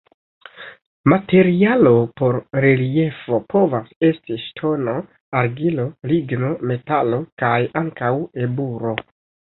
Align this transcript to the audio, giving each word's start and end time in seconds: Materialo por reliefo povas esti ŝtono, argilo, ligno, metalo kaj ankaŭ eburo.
Materialo 1.11 1.91
por 2.21 2.39
reliefo 2.65 3.39
povas 3.53 3.93
esti 4.09 4.39
ŝtono, 4.47 4.95
argilo, 5.43 5.87
ligno, 6.13 6.51
metalo 6.73 7.21
kaj 7.45 7.57
ankaŭ 7.83 8.15
eburo. 8.49 8.97